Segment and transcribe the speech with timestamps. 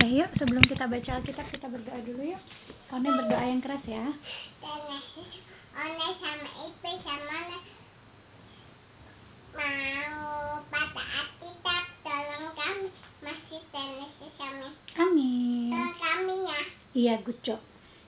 [0.00, 2.40] Oke, yuk sebelum kita baca Alkitab kita berdoa dulu yuk.
[2.88, 4.08] Kone berdoa yang keras ya.
[4.64, 7.60] One sama Ipe sama
[9.60, 12.88] mau pada Alkitab tolong kami
[13.20, 15.68] masih Genesis sama Amin.
[15.68, 16.60] tolong kami ya
[16.96, 17.60] Iya, good job.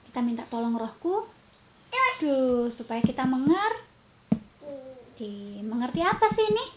[0.09, 1.29] Kita minta tolong rohku
[2.25, 3.85] tuh supaya kita mengerti.
[5.61, 6.73] Mengerti apa sih ini?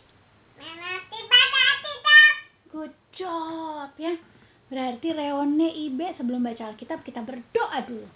[0.60, 2.36] mengerti pada Alkitab
[2.68, 4.35] Good job ya.
[4.70, 8.08] Berarti Reone Ibe sebelum baca Alkitab kita berdoa dulu.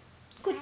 [0.42, 0.60] Dulu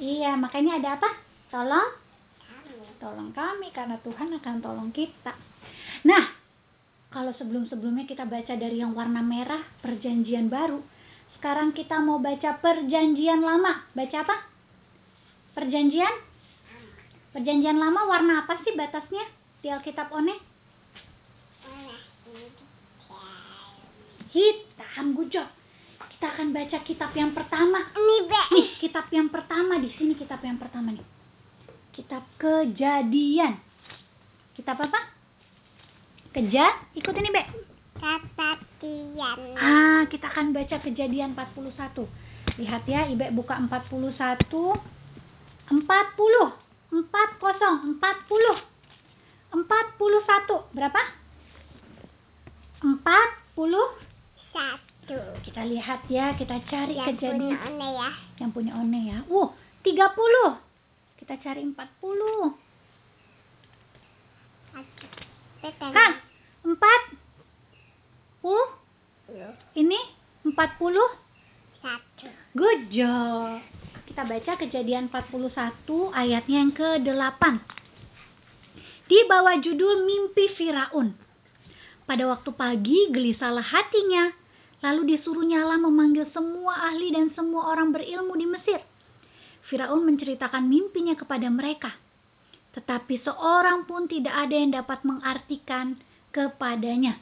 [0.00, 1.10] Iya, makanya ada apa?
[1.52, 2.00] Tolong
[2.40, 5.32] kami tolong kami karena Tuhan akan tolong kita.
[6.04, 6.36] Nah,
[7.08, 10.84] kalau sebelum-sebelumnya kita baca dari yang warna merah, perjanjian baru.
[11.34, 13.88] Sekarang kita mau baca perjanjian lama.
[13.96, 14.36] Baca apa?
[15.56, 16.12] Perjanjian?
[17.32, 19.24] Perjanjian lama warna apa sih batasnya
[19.64, 20.36] di Alkitab One?
[21.64, 21.94] Mana
[22.28, 22.68] hidup
[24.30, 25.48] Hitam, job.
[26.16, 27.80] Kita akan baca kitab yang pertama.
[27.96, 31.06] ini be Nih, kitab yang pertama di sini kitab yang pertama nih.
[31.90, 33.58] Kitab Kejadian.
[34.54, 35.00] Kitab apa?
[36.30, 37.42] Keja, ikut ini, Be.
[37.98, 42.06] kejadian Ah, kita akan baca Kejadian 41.
[42.54, 44.78] Lihat ya, Ibe buka 41.
[45.66, 45.74] 40.
[45.74, 46.46] 40,
[46.92, 48.56] 40.
[49.50, 50.70] 41.
[50.70, 51.02] Berapa?
[52.84, 54.09] 40.
[54.50, 57.56] Satu Kita lihat ya, kita cari yang kejadian.
[57.56, 59.18] punya one ya yang punya one ya.
[59.28, 59.52] Uh,
[59.84, 60.00] 30.
[61.20, 61.76] Kita cari 40.
[65.60, 65.90] Betul.
[65.92, 66.12] Hah?
[66.64, 66.72] 4.
[68.40, 68.68] Uh,
[69.76, 70.00] ini
[70.48, 70.56] 40.
[71.80, 72.26] satu
[72.56, 73.60] Good job.
[74.08, 75.52] Kita baca kejadian 41
[76.16, 77.42] ayatnya yang ke-8.
[79.06, 81.14] Di bawah judul Mimpi Firaun.
[82.08, 84.34] Pada waktu pagi gelisahlah hatinya,
[84.80, 88.80] lalu disuruhnya Allah memanggil semua ahli dan semua orang berilmu di Mesir.
[89.68, 91.94] Firaun menceritakan mimpinya kepada mereka.
[92.74, 95.94] Tetapi seorang pun tidak ada yang dapat mengartikan
[96.34, 97.18] kepadanya.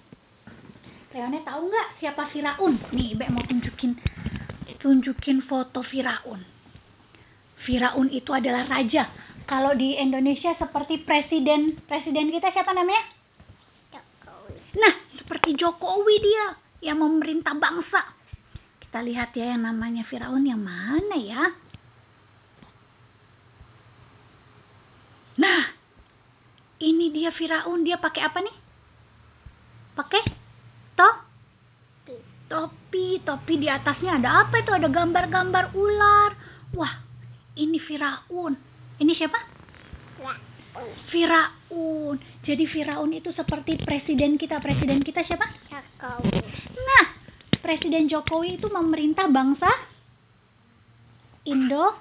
[1.09, 2.77] Reone tahu nggak siapa Firaun?
[2.93, 3.97] Nih, Ibe mau tunjukin
[4.79, 6.45] tunjukin foto Firaun.
[7.65, 9.11] Firaun itu adalah raja.
[9.49, 13.01] Kalau di Indonesia seperti presiden presiden kita siapa namanya?
[13.89, 18.03] Jokowi Nah, seperti Jokowi dia yang memerintah bangsa.
[18.79, 21.43] Kita lihat ya yang namanya Firaun yang mana ya?
[25.39, 25.63] Nah,
[26.83, 27.85] ini dia Firaun.
[27.85, 28.57] Dia pakai apa nih?
[29.95, 30.23] Pakai
[30.95, 31.15] toh
[32.49, 36.33] topi topi di atasnya ada apa itu ada gambar-gambar ular
[36.73, 36.97] wah
[37.61, 38.57] ini Firaun
[38.99, 39.37] ini siapa
[40.19, 40.48] Raun
[41.09, 42.17] Firaun.
[42.45, 44.61] Jadi Firaun itu seperti presiden kita.
[44.61, 45.49] Presiden kita siapa?
[45.69, 46.39] Jokowi.
[46.77, 47.05] Nah
[47.59, 49.69] presiden Jokowi itu memerintah bangsa
[51.49, 51.93] Indo.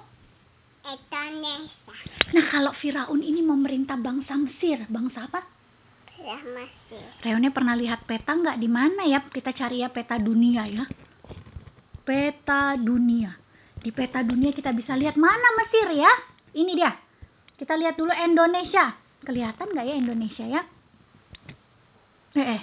[0.88, 1.96] Indonesia.
[2.32, 4.84] Nah kalau Firaun ini memerintah bangsa Mesir.
[4.88, 5.40] Bangsa apa?
[6.18, 8.58] Masih Reone pernah lihat peta nggak?
[8.58, 9.22] Di mana ya?
[9.28, 10.84] Kita cari ya peta dunia ya.
[12.02, 13.36] Peta dunia.
[13.78, 16.12] Di peta dunia kita bisa lihat mana Mesir ya?
[16.56, 17.07] Ini dia
[17.58, 18.94] kita lihat dulu Indonesia
[19.26, 20.62] kelihatan nggak ya Indonesia ya
[22.38, 22.62] eh, eh.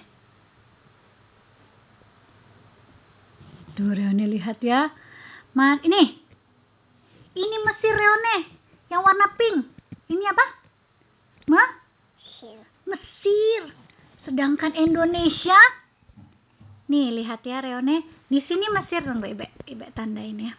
[3.75, 4.89] tuh Reone lihat ya
[5.55, 6.19] Man, ini
[7.35, 8.37] ini Mesir Reone
[8.87, 9.67] yang warna pink
[10.07, 10.45] ini apa
[11.45, 11.85] Ma?
[12.85, 13.73] Mesir.
[14.25, 15.57] Sedangkan Indonesia
[16.85, 18.05] Nih, lihat ya Reone.
[18.29, 20.53] Di sini Mesir tunggu Ibe, Ibe tandain ya.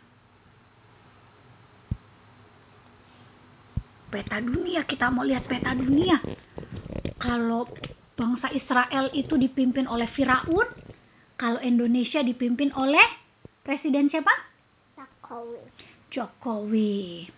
[4.07, 6.23] Peta dunia, kita mau lihat peta dunia.
[7.19, 7.67] Kalau
[8.17, 10.69] bangsa Israel itu dipimpin oleh Firaun,
[11.37, 13.05] kalau Indonesia dipimpin oleh
[13.61, 14.33] presiden siapa?
[14.97, 15.59] Jokowi
[16.09, 17.29] Jokowi.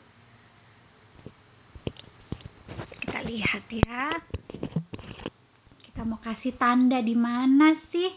[3.02, 4.04] Kita lihat ya.
[5.82, 8.12] Kita mau kasih tanda di mana sih?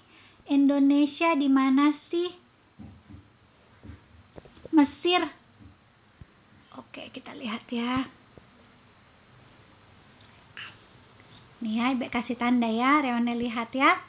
[0.52, 2.30] Indonesia di mana sih?
[4.70, 5.24] Mesir.
[6.78, 8.21] Oke, kita lihat ya.
[11.61, 13.05] Nih ya, Ibe kasih tanda ya.
[13.05, 14.02] Reone lihat ya.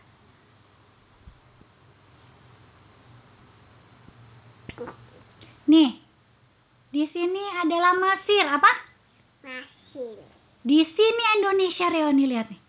[5.68, 6.00] Nih.
[6.92, 8.68] Di sini adalah Mesir, apa?
[9.40, 10.20] masih
[10.60, 12.60] Di sini Indonesia Reoni lihat nih.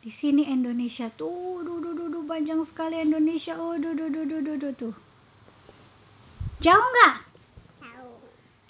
[0.00, 3.60] Di sini Indonesia tuh, duh, duh, duh, duh, panjang sekali Indonesia.
[3.60, 4.94] Oh, duh, duh, duh, duh, duh, duh, tuh.
[6.64, 7.14] Jauh nggak?
[7.84, 8.12] tahu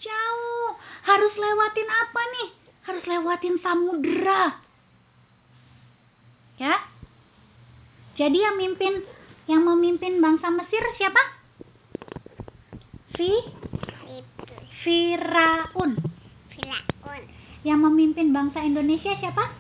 [0.03, 0.71] Jauh.
[1.07, 2.49] Harus lewatin apa nih?
[2.91, 4.66] Harus lewatin samudera.
[6.57, 6.75] Ya.
[8.17, 9.05] Jadi yang mimpin
[9.47, 11.23] Yang memimpin bangsa Mesir siapa?
[13.15, 13.31] Fi.
[14.83, 15.95] Firaun.
[16.51, 17.23] Firaun.
[17.63, 19.55] Yang memimpin bangsa Indonesia siapa?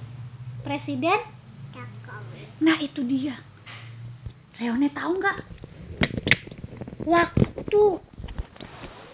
[0.67, 1.23] Presiden?
[1.71, 2.43] Jokowi.
[2.67, 3.39] Nah itu dia.
[4.59, 5.39] Reone tahu nggak?
[7.07, 7.83] Waktu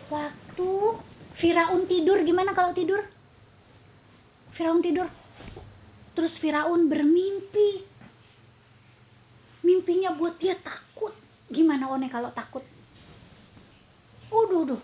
[0.08, 0.68] waktu
[1.36, 3.04] Firaun tidur gimana kalau tidur?
[4.56, 5.08] Firaun tidur.
[6.12, 7.88] Terus Firaun bermimpi.
[9.62, 11.14] Mimpinya buat dia takut.
[11.48, 12.64] Gimana One kalau takut?
[14.32, 14.82] Uduh, uduh.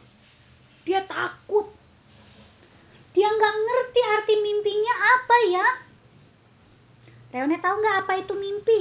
[0.88, 1.68] Dia takut.
[3.12, 5.66] Dia nggak ngerti arti mimpinya apa ya.
[7.28, 8.80] Reone tahu nggak apa itu mimpi?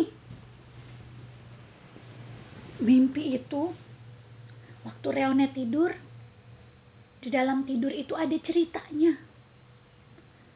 [2.80, 3.74] Mimpi itu
[4.86, 5.92] waktu Reone tidur
[7.18, 9.18] di dalam tidur itu ada ceritanya.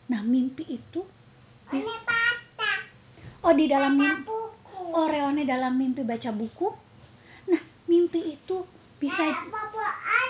[0.08, 1.04] Nah, mimpi itu
[1.72, 2.80] Ini patah.
[3.48, 4.84] oh di dalam Baca mimpi buku.
[4.92, 6.68] oh Reone dalam mimpi baca buku.
[7.48, 8.58] Nah, mimpi itu
[9.00, 10.30] bisa boboan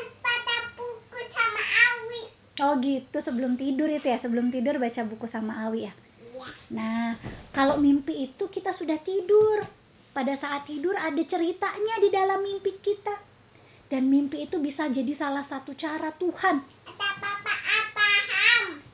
[0.77, 2.21] buku sama Awi.
[2.61, 5.93] oh gitu sebelum tidur itu ya, sebelum tidur baca buku sama Awi ya.
[6.21, 6.47] Iya.
[6.71, 7.17] Nah,
[7.51, 9.65] kalau mimpi itu kita sudah tidur.
[10.11, 13.15] Pada saat tidur ada ceritanya di dalam mimpi kita.
[13.87, 16.63] Dan mimpi itu bisa jadi salah satu cara Tuhan.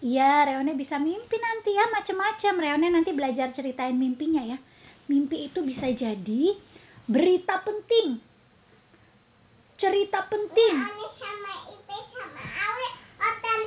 [0.07, 2.53] Iya, Reone bisa mimpi nanti ya, macam-macam.
[2.63, 4.55] Reone nanti belajar ceritain mimpinya ya.
[5.11, 6.55] Mimpi itu bisa jadi
[7.11, 8.15] berita penting.
[9.75, 10.75] Cerita penting.
[10.79, 12.43] Sama Ipe sama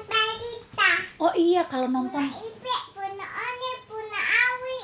[0.08, 0.90] berita.
[1.20, 4.80] Oh iya, kalau Puna nonton Ipe, puna Oni, puna Awi.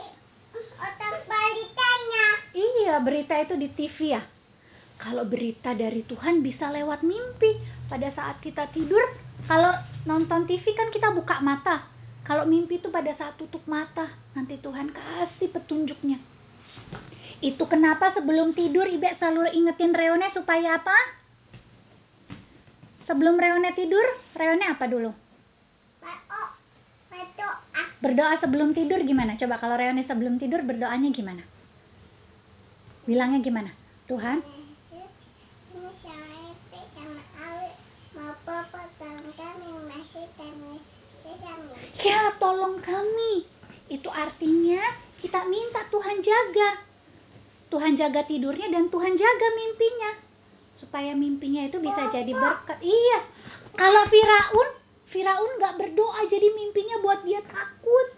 [0.77, 2.27] Otan beritanya.
[2.53, 4.23] Iya, berita itu di TV ya.
[5.01, 7.57] Kalau berita dari Tuhan bisa lewat mimpi.
[7.89, 9.01] Pada saat kita tidur,
[9.47, 9.73] kalau
[10.07, 11.87] nonton TV kan kita buka mata.
[12.27, 16.19] Kalau mimpi itu pada saat tutup mata, nanti Tuhan kasih petunjuknya.
[17.39, 20.99] Itu kenapa sebelum tidur Ibe selalu ingetin Reone supaya apa?
[23.07, 24.03] Sebelum Reone tidur,
[24.35, 25.15] Reone apa dulu?
[27.07, 27.55] Berdoa.
[28.03, 29.39] Berdoa sebelum tidur gimana?
[29.39, 31.47] Coba kalau Reone sebelum tidur berdoanya gimana?
[33.07, 33.71] Bilangnya gimana?
[34.11, 34.43] Tuhan,
[42.07, 43.43] Ya, tolong kami.
[43.91, 44.79] Itu artinya
[45.19, 46.87] kita minta Tuhan jaga.
[47.67, 50.11] Tuhan jaga tidurnya dan Tuhan jaga mimpinya.
[50.79, 52.79] Supaya mimpinya itu bisa jadi berkat.
[52.79, 53.19] Iya.
[53.75, 54.69] Kalau Firaun,
[55.11, 58.15] Firaun nggak berdoa jadi mimpinya buat dia takut.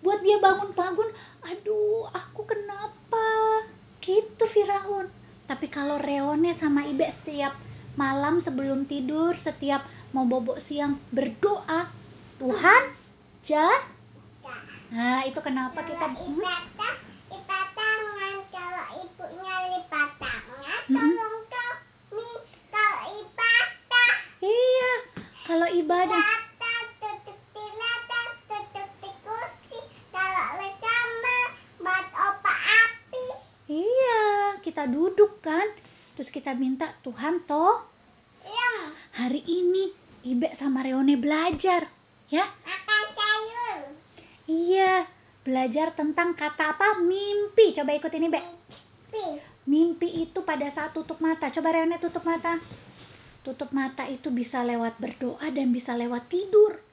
[0.00, 1.10] Buat dia bangun-bangun,
[1.44, 3.26] aduh, aku kenapa?
[4.00, 5.12] Gitu Firaun.
[5.44, 7.52] Tapi kalau Reone sama Ibe setiap
[7.98, 11.92] malam sebelum tidur, setiap mau bobok siang berdoa,
[12.38, 12.82] Tuhan
[13.44, 13.76] jaga.
[14.88, 16.40] Nah, itu kenapa kita Kalau Hmm?
[17.28, 18.36] lipat tangan.
[18.48, 22.28] Kalau ibunya lipat tangan, tolong kami.
[22.68, 24.92] Kalau ibadah, Iya,
[25.44, 26.24] kalau ibadah.
[30.08, 31.36] Kalau bersama,
[31.78, 33.24] buat opa api.
[33.68, 34.20] Iya,
[34.64, 35.68] kita duduk kan.
[36.16, 37.84] Terus kita minta Tuhan toh
[39.18, 39.90] hari ini
[40.22, 41.90] Ibe sama Reone belajar.
[42.30, 43.78] Ya, makan sayur.
[44.46, 45.10] iya.
[45.42, 47.00] Belajar tentang kata apa?
[47.02, 47.72] Mimpi.
[47.74, 48.40] Coba ikutin Ibe.
[49.08, 49.26] Pi.
[49.66, 51.50] Mimpi itu pada saat tutup mata.
[51.50, 52.60] Coba Reone tutup mata.
[53.42, 56.84] Tutup mata itu bisa lewat berdoa dan bisa lewat tidur.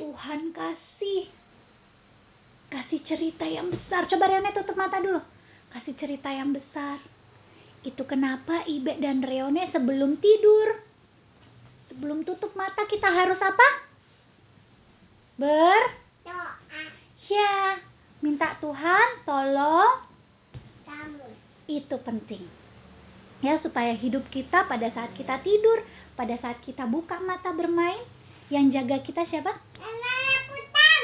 [0.00, 1.28] Tuhan kasih
[2.72, 4.08] kasih cerita yang besar.
[4.08, 5.20] Coba Reone tutup mata dulu.
[5.76, 7.04] Kasih cerita yang besar.
[7.84, 10.87] Itu kenapa Ibe dan Reone sebelum tidur
[11.98, 13.68] sebelum tutup mata kita harus apa?
[15.34, 15.82] Ber?
[16.22, 16.54] Doa
[17.26, 17.82] ya,
[18.22, 20.06] minta Tuhan tolong.
[20.86, 21.26] Kamu.
[21.66, 22.46] itu penting.
[23.42, 25.82] Ya supaya hidup kita pada saat kita tidur
[26.14, 28.06] pada saat kita buka mata bermain
[28.46, 29.58] yang jaga kita siapa?
[29.82, 31.02] Nenek rebutan.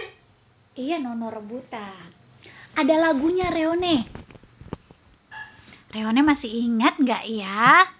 [0.78, 2.14] iya nono rebutan.
[2.78, 4.06] Ada lagunya Reone.
[5.90, 7.90] Reone masih ingat nggak ya?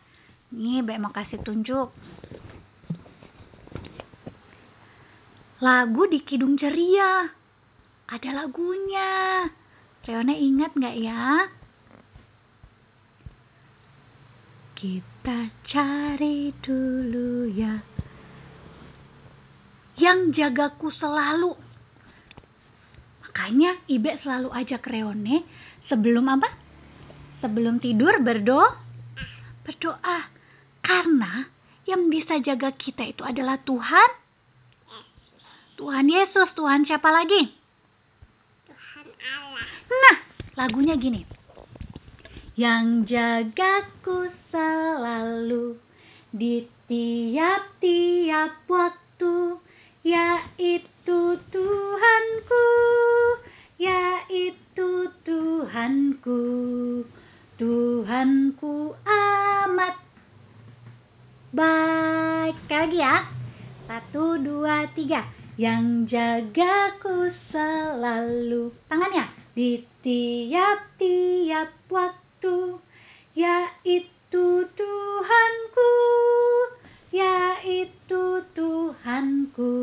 [0.54, 1.90] Nih Mbak mau kasih tunjuk
[5.64, 7.24] lagu di Kidung Ceria.
[8.12, 9.48] Ada lagunya.
[10.04, 11.48] Reone ingat nggak ya?
[14.76, 17.80] Kita cari dulu ya.
[19.96, 21.56] Yang jagaku selalu.
[23.24, 25.48] Makanya Ibe selalu ajak Reone
[25.88, 26.52] sebelum apa?
[27.40, 28.84] Sebelum tidur berdoa
[29.64, 30.28] berdoa.
[30.84, 31.48] Karena
[31.88, 34.23] yang bisa jaga kita itu adalah Tuhan
[35.74, 37.50] Tuhan Yesus Tuhan siapa lagi
[38.66, 39.66] Tuhan Allah.
[39.90, 40.16] Nah,
[40.54, 41.26] lagunya gini.
[42.54, 45.74] yang jagaku selalu
[46.30, 49.58] di tiap-tiap waktu,
[50.06, 52.66] yaitu Tuhanku,
[53.74, 56.42] yaitu Tuhanku,
[57.58, 59.98] Tuhanku amat
[61.50, 62.54] baik.
[62.66, 63.16] Sekali lagi ya.
[63.84, 65.43] Satu, dua, tiga.
[65.54, 68.74] Yang jagaku selalu.
[68.90, 69.30] Tangannya.
[69.54, 72.82] Di tiap-tiap waktu.
[73.38, 75.92] Yaitu Tuhanku.
[77.14, 79.74] Yaitu Tuhanku.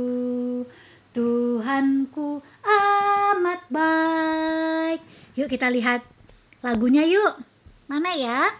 [1.11, 4.99] Tuhanku amat baik.
[5.35, 6.03] Yuk kita lihat
[6.63, 7.39] lagunya yuk.
[7.87, 8.51] Mana ya?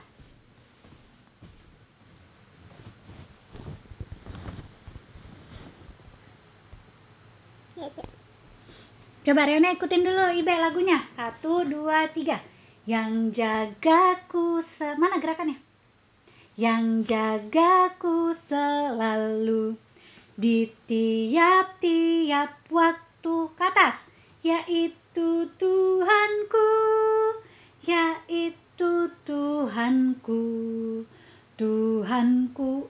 [9.22, 10.98] Coba Riana ikutin dulu Ibe lagunya.
[11.14, 12.42] Satu, dua, tiga.
[12.90, 14.98] Yang jagaku se...
[14.98, 15.62] Mana gerakannya?
[16.58, 19.78] Yang jagaku selalu
[20.42, 24.02] di tiap-tiap waktu ke atas.
[24.42, 26.70] Yaitu Tuhanku.
[27.86, 30.42] Yaitu Tuhanku.
[31.62, 32.90] Tuhanku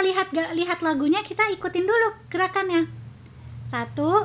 [0.00, 2.88] kita lihat lihat lagunya, kita ikutin dulu gerakannya.
[3.68, 4.24] Satu,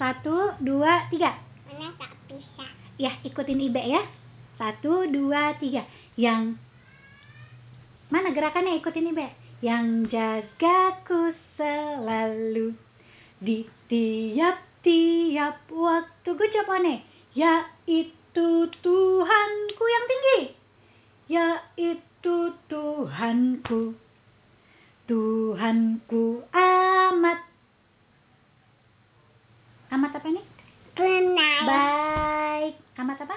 [0.00, 1.36] satu, dua, tiga.
[1.68, 2.64] Mana tak bisa.
[2.96, 4.00] Ya, ikutin Ibe ya.
[4.56, 5.84] Satu, dua, tiga.
[6.16, 6.56] Yang
[8.08, 9.28] mana gerakannya ikutin Ibe?
[9.60, 12.72] Yang jagaku selalu
[13.44, 16.28] di tiap-tiap waktu.
[16.32, 17.04] Gue coba nih.
[17.36, 20.40] Yaitu Tuhanku yang tinggi.
[21.28, 24.00] Yaitu Tuhanku.
[25.04, 27.44] Tuhanku amat.
[29.92, 30.40] Amat apa nih?
[30.96, 31.60] Benar.
[31.68, 32.74] Baik.
[33.04, 33.36] Amat apa?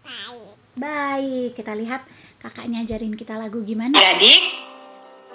[0.00, 0.56] Baik.
[0.80, 1.50] Baik.
[1.52, 2.08] Kita lihat
[2.40, 3.92] kakaknya ajarin kita lagu gimana.
[3.92, 4.40] Adik,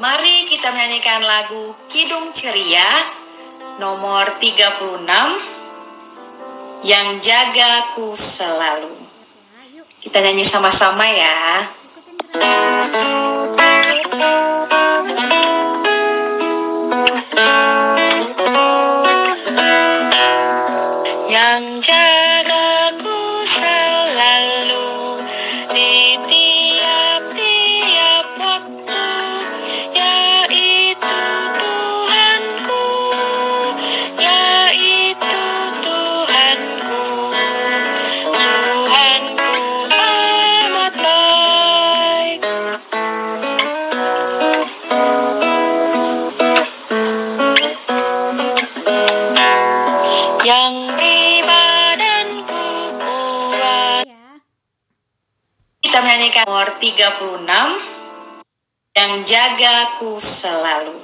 [0.01, 2.89] mari kita menyanyikan lagu Kidung Ceria
[3.77, 5.05] nomor 36
[6.89, 8.97] Yang Jagaku Selalu.
[9.77, 11.69] Yuk Kita nyanyi sama-sama ya.
[12.33, 13.05] ikutin
[14.17, 14.56] gerakan.
[57.07, 60.99] 36 Yang jagaku selalu.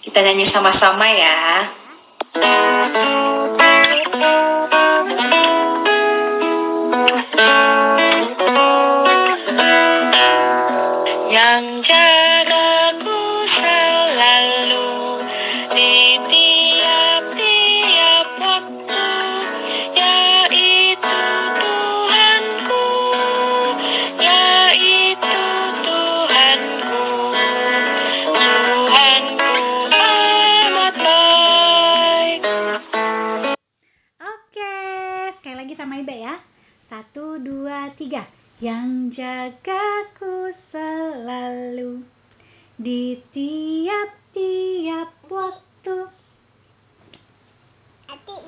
[0.00, 1.40] Kita nyanyi sama-sama ya.
[11.28, 11.62] Yang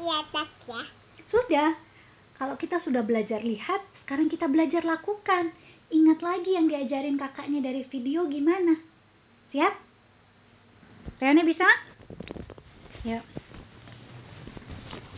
[0.06, 0.82] Nanti iya tak ya.
[1.34, 1.70] Sudah,
[2.38, 5.50] kalau kita sudah belajar lihat, sekarang kita belajar lakukan.
[5.90, 8.78] Ingat lagi yang diajarin kakaknya dari video gimana.
[9.50, 9.74] Siap?
[11.18, 11.66] Riana bisa?
[13.02, 13.24] Yuk.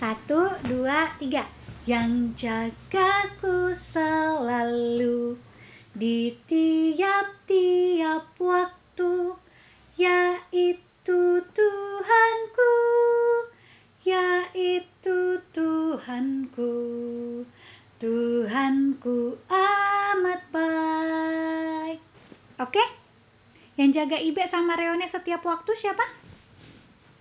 [0.00, 1.45] Satu, dua, tiga.
[1.85, 5.37] Yang jagaku selalu
[5.92, 9.37] di tiap-tiap waktu,
[10.00, 12.73] yaitu Tuhanku,
[14.09, 16.73] yaitu Tuhanku,
[18.00, 22.00] Tuhanku amat baik.
[22.57, 22.85] Oke?
[23.77, 26.03] Yang jaga Ibe sama Reone setiap waktu siapa?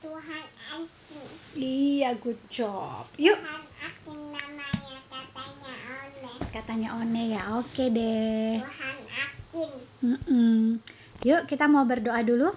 [0.01, 1.27] Tuhan Asin.
[1.57, 3.05] Iya, good job.
[3.19, 5.73] Yuk, Tuhan Asin namanya katanya
[6.07, 6.37] oleh.
[6.55, 7.43] katanya One ya.
[7.61, 8.63] Oke deh.
[8.63, 9.71] Tuhan Asin.
[10.01, 10.79] Mm-mm.
[11.27, 12.49] Yuk, kita mau berdoa dulu.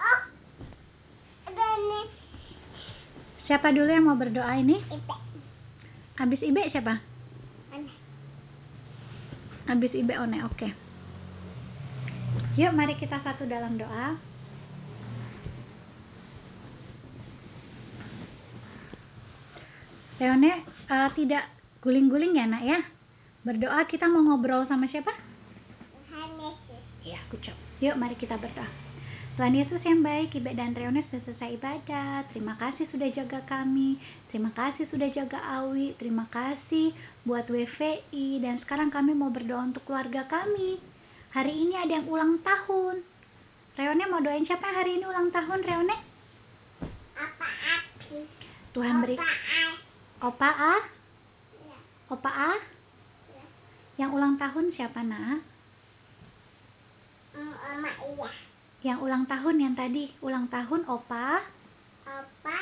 [0.00, 0.20] Oh,
[1.46, 2.06] ada nih
[3.50, 4.78] Siapa dulu yang mau berdoa ini?
[4.78, 5.16] Ipe.
[6.22, 7.02] Habis Ibe siapa?
[7.74, 7.90] Mana?
[9.66, 10.70] Habis Ibe One, oke.
[12.54, 14.14] Yuk mari kita satu dalam doa.
[20.22, 21.50] Leone eh, tidak
[21.82, 22.78] guling-guling ya nak ya.
[23.42, 25.10] Berdoa kita mau ngobrol sama siapa?
[26.06, 26.84] Tuhan Yesus.
[27.02, 27.58] Ya, kucap.
[27.82, 28.89] Yuk mari kita berdoa.
[29.40, 32.28] Tuhan Yesus yang baik, Ibe dan Reone sudah selesai ibadat.
[32.28, 33.96] Terima kasih sudah jaga kami.
[34.28, 35.96] Terima kasih sudah jaga Awi.
[35.96, 36.92] Terima kasih
[37.24, 38.44] buat WVI.
[38.44, 40.76] Dan sekarang kami mau berdoa untuk keluarga kami.
[41.32, 43.00] Hari ini ada yang ulang tahun.
[43.80, 45.96] Reone mau doain siapa yang hari ini ulang tahun, Reone?
[47.16, 47.48] Apa
[47.80, 48.20] api?
[48.76, 49.60] Tuhan beri Apa api?
[50.20, 50.74] Opa A,
[51.64, 51.78] Ya.
[52.12, 52.52] Opa A.
[53.32, 53.44] Ya.
[54.04, 55.40] Yang ulang tahun siapa, Nak?
[57.40, 58.49] Mm, Oma iya.
[58.80, 61.44] Yang ulang tahun yang tadi, ulang tahun Opa,
[62.08, 62.58] Apa?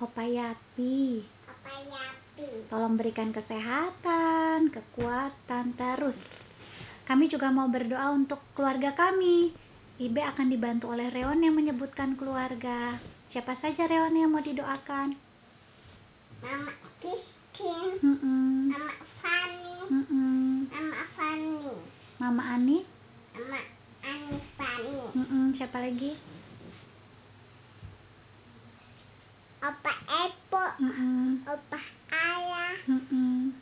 [0.00, 1.20] Opa Yati.
[1.44, 2.48] Apa yapi?
[2.72, 6.16] Tolong berikan kesehatan, kekuatan terus.
[7.04, 9.52] Kami juga mau berdoa untuk keluarga kami.
[10.00, 12.96] Ibe akan dibantu oleh Reon yang menyebutkan keluarga.
[13.36, 15.14] Siapa saja Reon yang mau didoakan?
[16.40, 16.72] Mama
[17.04, 18.00] Christine.
[18.00, 18.72] Mm-mm.
[18.72, 19.76] Mama Fanny.
[19.92, 20.72] Mm-mm.
[20.72, 21.68] Mama Fanny.
[22.16, 22.78] Mama Ani.
[23.36, 23.60] Mama
[24.02, 24.98] Ani Fanny.
[25.14, 25.54] Mm-mm.
[25.54, 26.18] Siapa lagi?
[29.62, 29.92] Opa
[30.26, 30.64] Epo.
[30.82, 31.46] Mm-mm.
[31.46, 31.78] Opa
[32.10, 32.74] Ayah.
[32.90, 33.54] Mm-mm.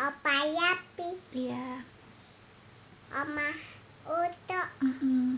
[0.00, 1.08] Opa Yapi.
[1.36, 1.84] Iya.
[3.12, 3.48] Oma
[4.08, 4.60] Uto.
[4.80, 5.36] Mm-mm.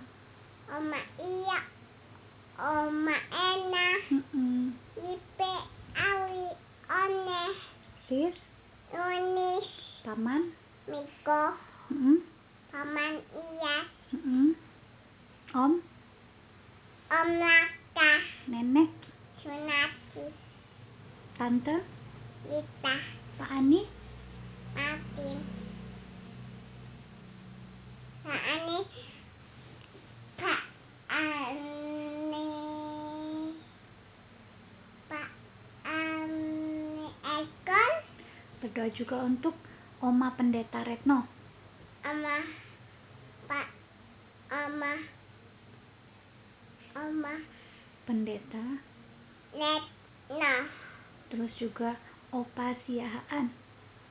[0.71, 1.59] Oma Iya.
[2.61, 3.89] Oma Ena.
[4.15, 4.79] Mm-mm.
[4.95, 5.53] Ipe.
[5.99, 6.55] Awi.
[6.91, 7.43] One.
[8.11, 8.35] Lis,
[8.95, 9.67] Nunis.
[10.07, 10.55] Paman.
[10.87, 11.43] Miko.
[11.91, 12.23] Mm-mm.
[12.71, 13.77] Paman Iya.
[14.15, 14.55] Mm-mm.
[15.55, 15.83] Om,
[17.11, 18.11] Om Laka.
[18.51, 18.91] Nenek,
[19.43, 20.27] Sunati.
[21.39, 21.77] Tante,
[22.51, 22.95] Lita.
[23.39, 23.87] Pak Ani,
[24.75, 25.39] Martin.
[28.27, 28.79] Pak Ani.
[30.39, 30.61] Pak
[31.07, 32.47] Ani.
[35.07, 35.29] Pak
[35.87, 37.93] Ani Ekon.
[38.61, 39.57] berdoa juga untuk
[40.05, 41.25] Oma Pendeta Retno.
[42.05, 42.37] Ama.
[43.49, 43.69] Pak.
[44.53, 44.93] Ama.
[47.01, 47.35] Ama.
[48.05, 48.83] Pendeta,
[49.55, 50.55] Letno.
[51.31, 51.95] terus juga
[52.35, 53.47] Opa Siahaan,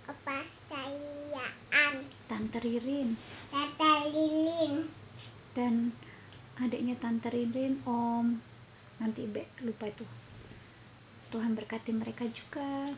[0.07, 2.07] Apa sayaan.
[2.31, 3.19] Tante Ririn,
[3.51, 4.87] Tata Lilin.
[5.51, 5.91] dan
[6.55, 8.39] adiknya Tante Ririn, Om.
[9.03, 10.07] Nanti Ibe lupa itu.
[11.35, 12.95] Tuhan berkati mereka juga.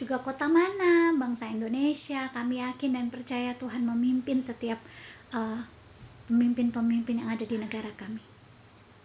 [0.00, 4.80] Juga kota mana, bangsa Indonesia, kami yakin dan percaya Tuhan memimpin setiap
[5.36, 5.60] eh,
[6.24, 8.24] pemimpin-pemimpin yang ada di negara kami.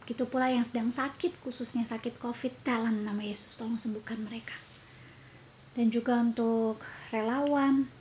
[0.07, 4.55] Begitu pula yang sedang sakit, khususnya sakit COVID dalam nama Yesus, tolong sembuhkan mereka.
[5.75, 6.79] Dan juga untuk
[7.11, 7.91] relawan,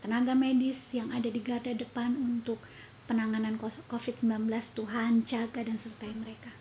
[0.00, 2.56] tenaga medis yang ada di garda depan untuk
[3.04, 3.60] penanganan
[3.92, 6.54] COVID-19, Tuhan jaga dan sertai mereka.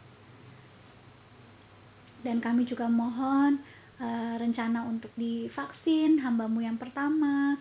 [2.26, 3.64] Dan kami juga mohon
[4.02, 7.58] eh, rencana untuk divaksin hambamu yang pertama,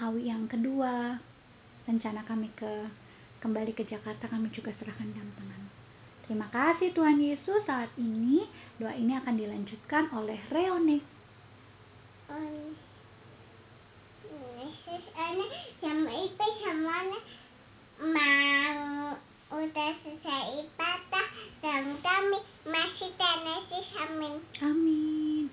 [0.00, 1.20] Awi yang kedua,
[1.84, 2.88] rencana kami ke
[3.40, 5.62] kembali ke Jakarta kami juga serahkan dalam tangan.
[6.28, 8.46] Terima kasih Tuhan Yesus saat ini
[8.78, 11.02] doa ini akan dilanjutkan oleh Reone.
[15.80, 16.14] Sama
[16.62, 17.18] sama
[18.00, 19.18] mau
[19.50, 21.26] udah selesai ibadah
[21.58, 23.10] dan kami masih
[24.06, 24.34] amin.
[24.62, 25.44] Amin.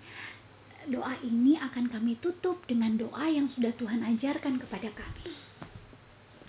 [0.87, 5.35] Doa ini akan kami tutup dengan doa yang sudah Tuhan ajarkan kepada kami.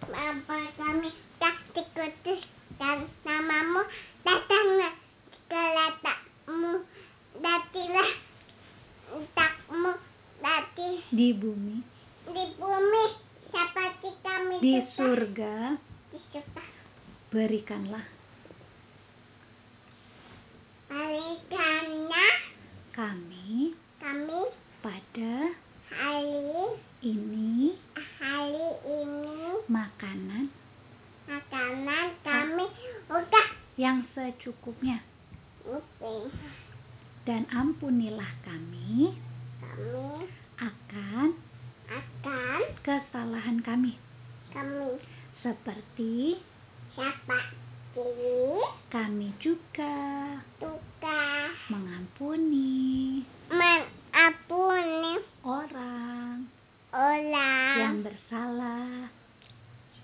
[0.06, 1.10] Bapa kami
[1.42, 2.46] tak dikutus
[2.78, 3.82] dan namamu
[4.22, 4.94] datanglah
[5.50, 6.86] kedatanganmu
[7.42, 8.10] datilah
[9.34, 9.92] takmu
[10.38, 11.82] dati Di bumi,
[12.30, 13.04] di bumi
[13.50, 15.54] seperti kami di juga surga,
[16.14, 16.64] di surga.
[17.34, 18.06] berikanlah
[20.88, 22.36] Berikanlah
[22.94, 23.76] kami
[24.08, 24.40] kami
[24.80, 25.52] pada
[25.92, 27.76] hari ini
[28.16, 30.48] hari ini makanan
[31.28, 32.64] makanan kami
[33.12, 35.04] udah yang secukupnya.
[37.28, 39.12] Dan ampunilah kami
[40.56, 41.36] akan
[41.92, 44.00] akan kesalahan kami
[44.56, 44.96] kami
[45.44, 46.40] seperti
[46.96, 48.08] seperti
[48.88, 49.96] kami juga
[50.58, 55.14] tukar mengampuni mengampuni
[55.46, 56.44] orang
[56.90, 59.08] orang yang bersalah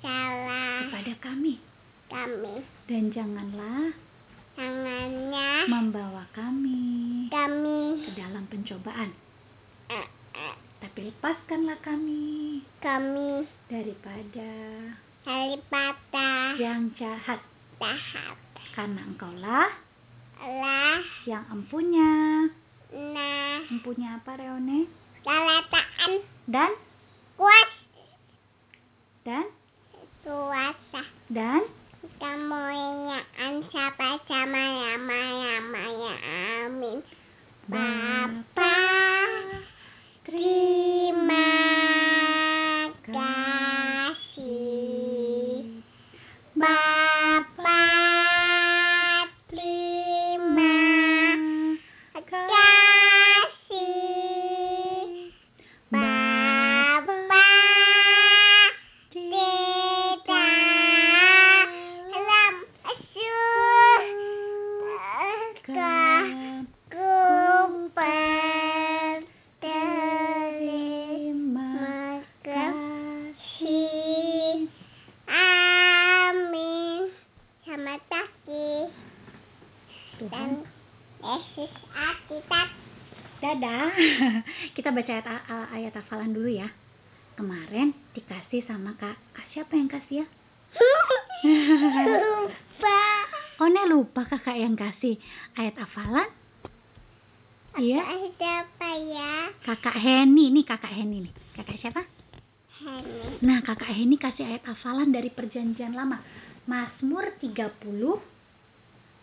[0.00, 1.58] salah kepada kami
[2.08, 2.54] kami
[2.86, 3.90] dan janganlah
[4.54, 6.24] tangannya membawa
[8.64, 9.10] cobaan.
[9.92, 14.50] Eh, eh, Tapi lepaskanlah kami Kami daripada
[15.24, 16.28] daripada
[16.60, 17.40] yang jahat.
[17.80, 18.36] tahap
[18.74, 19.68] Karena engkaulah
[20.44, 22.48] lah yang empunya.
[22.92, 23.64] nah.
[23.72, 25.04] Empunya apa Reone?
[25.24, 26.70] kalataan Dan,
[27.40, 27.68] kuat.
[29.24, 29.48] Dan,
[30.20, 31.00] kuasa
[31.32, 31.64] dan,
[32.20, 34.64] kemuliaan siapa sama
[35.00, 36.14] nama namanya
[36.68, 37.00] amin.
[37.64, 38.76] Bapa
[40.28, 40.83] terima
[84.84, 85.40] Kita baca ayat,
[85.80, 86.68] ayat hafalan dulu ya.
[87.40, 89.16] Kemarin dikasih sama Kak.
[89.32, 90.26] Kak siapa yang kasih ya?
[92.04, 93.00] lupa
[93.64, 95.16] Oh, Nek lupa kakak yang kasih
[95.56, 96.28] ayat hafalan.
[97.80, 100.52] Iya, ada apa ya kakak Heni.
[100.52, 101.34] Nih kakak Heni nih.
[101.56, 102.04] Kakak siapa?
[102.84, 106.20] Henny Nah, kakak Heni kasih ayat hafalan dari perjanjian lama.
[106.68, 107.72] Mazmur 30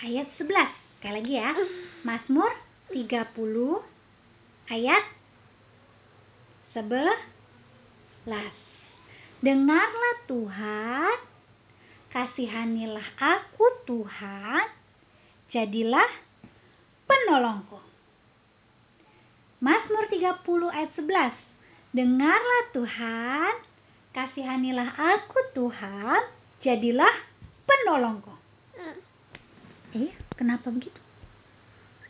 [0.10, 0.74] ayat 11.
[0.98, 1.54] Sekali lagi ya.
[2.02, 2.50] Mazmur
[2.90, 3.30] 30
[4.66, 5.21] ayat
[6.74, 8.28] 11.
[9.42, 11.18] Dengarlah Tuhan,
[12.14, 14.70] kasihanilah aku Tuhan,
[15.50, 16.12] jadilah
[17.10, 17.82] penolongku.
[19.62, 21.34] Mazmur 30 ayat 11.
[21.92, 23.54] Dengarlah Tuhan,
[24.14, 26.22] kasihanilah aku Tuhan,
[26.62, 27.16] jadilah
[27.66, 28.32] penolongku.
[29.92, 31.02] Iya, kenapa begitu?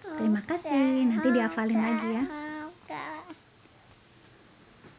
[0.06, 1.08] Terima kasih.
[1.08, 2.50] Nanti dihafalin lagi ya.